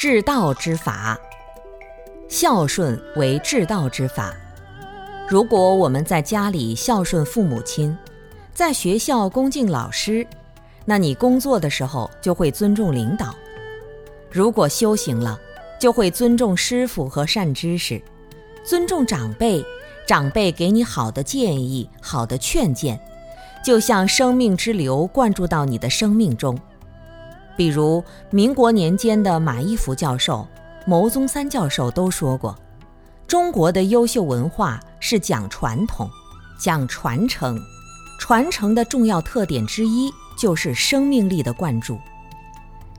[0.00, 1.20] 治道之法，
[2.26, 4.34] 孝顺为治道之法。
[5.28, 7.94] 如果我们在家里孝顺父母亲，
[8.54, 10.26] 在学校恭敬老师，
[10.86, 13.34] 那你工作的时候就会尊重领导。
[14.30, 15.38] 如果修行了，
[15.78, 18.00] 就会尊重师傅和善知识，
[18.64, 19.62] 尊重长辈。
[20.06, 22.98] 长辈给你好的建议、好的劝谏，
[23.62, 26.58] 就像生命之流灌注到你的生命中。
[27.56, 30.46] 比如民国年间的马一浮教授、
[30.86, 32.56] 牟宗三教授都说过，
[33.26, 36.10] 中国的优秀文化是讲传统、
[36.58, 37.60] 讲传承，
[38.18, 41.98] 传承的重要特点之一就是生命力的灌注。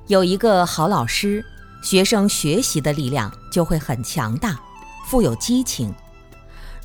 [0.08, 1.44] 有一个好老师，
[1.82, 4.60] 学生学习的力量就会很强大，
[5.06, 5.94] 富有激情。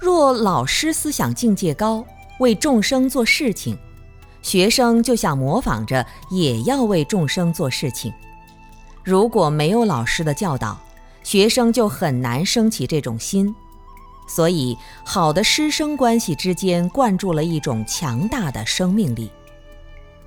[0.01, 2.05] 若老师思想境界高，
[2.39, 3.79] 为众生做事情，
[4.47, 8.15] 学生就想模仿着也要为众生做事情。
[9.03, 10.79] 如果没有老师的教导，
[11.25, 13.53] 学生就很难升起这种心。
[14.29, 19.29] 所以，好的师生关系之间灌注了一种强大的生命力。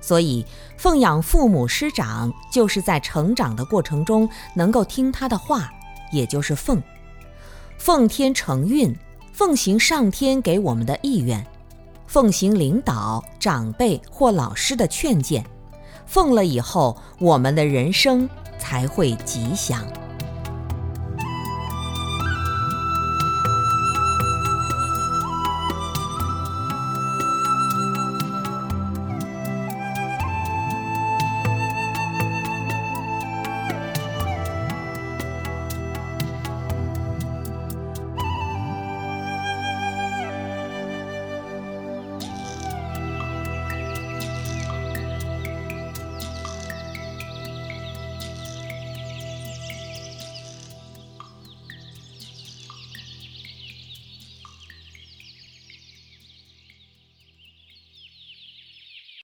[0.02, 0.44] 所以，
[0.76, 5.72] 奉养父母师长，就是在成长的过程中能够听他的话，
[6.12, 6.82] 也就是奉，
[7.78, 8.94] 奉天承运。
[9.32, 11.42] 奉行上天给我们的意愿，
[12.10, 15.46] 奉行领导、长辈或老师的劝谏，
[16.06, 19.86] 奉了以后，我们的人生才会吉祥。